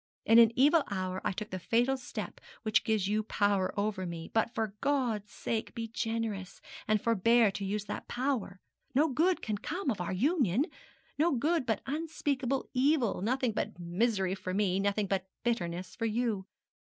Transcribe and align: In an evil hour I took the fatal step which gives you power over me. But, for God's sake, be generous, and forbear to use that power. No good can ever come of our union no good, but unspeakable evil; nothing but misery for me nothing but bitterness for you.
In 0.25 0.39
an 0.39 0.51
evil 0.55 0.81
hour 0.89 1.21
I 1.23 1.31
took 1.31 1.51
the 1.51 1.59
fatal 1.59 1.95
step 1.95 2.41
which 2.63 2.83
gives 2.83 3.07
you 3.07 3.21
power 3.21 3.71
over 3.79 4.07
me. 4.07 4.31
But, 4.33 4.49
for 4.51 4.73
God's 4.81 5.29
sake, 5.31 5.75
be 5.75 5.87
generous, 5.87 6.59
and 6.87 6.99
forbear 6.99 7.51
to 7.51 7.63
use 7.63 7.85
that 7.85 8.07
power. 8.07 8.59
No 8.95 9.09
good 9.09 9.43
can 9.43 9.57
ever 9.59 9.61
come 9.61 9.91
of 9.91 10.01
our 10.01 10.11
union 10.11 10.65
no 11.19 11.33
good, 11.33 11.67
but 11.67 11.81
unspeakable 11.85 12.67
evil; 12.73 13.21
nothing 13.21 13.51
but 13.51 13.77
misery 13.77 14.33
for 14.33 14.55
me 14.55 14.79
nothing 14.79 15.05
but 15.05 15.27
bitterness 15.43 15.95
for 15.95 16.07
you. 16.07 16.47